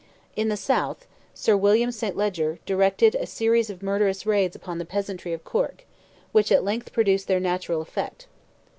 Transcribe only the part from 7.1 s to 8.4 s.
their natural effect.